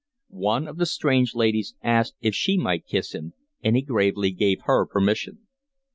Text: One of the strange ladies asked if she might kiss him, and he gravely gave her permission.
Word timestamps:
One 0.43 0.67
of 0.67 0.77
the 0.77 0.87
strange 0.87 1.35
ladies 1.35 1.75
asked 1.83 2.15
if 2.21 2.33
she 2.33 2.57
might 2.57 2.87
kiss 2.87 3.13
him, 3.13 3.33
and 3.61 3.75
he 3.75 3.83
gravely 3.83 4.31
gave 4.31 4.61
her 4.63 4.83
permission. 4.87 5.45